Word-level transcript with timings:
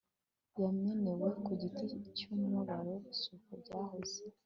yamenewe 0.61 1.27
ku 1.43 1.51
giti 1.61 1.85
cy 2.15 2.23
umubabaro 2.31 2.93
suko 3.21 3.49
byahoze 3.61 4.21